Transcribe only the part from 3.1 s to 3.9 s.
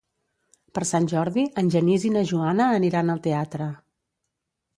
al teatre.